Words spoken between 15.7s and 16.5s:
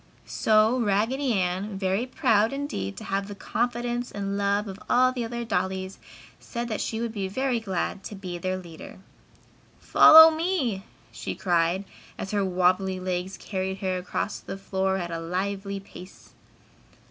pace.